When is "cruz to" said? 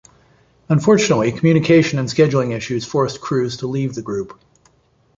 3.21-3.67